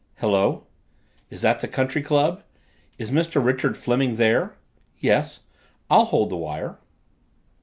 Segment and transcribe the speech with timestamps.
[0.17, 0.65] Hello
[1.29, 2.41] is that the country club?
[2.97, 3.35] Is Mr.
[3.45, 4.55] Richard Fleming there?
[4.97, 5.41] Yes,
[5.91, 6.79] I'll hold the wire."